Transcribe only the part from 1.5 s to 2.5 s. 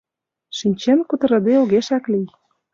огешак лий.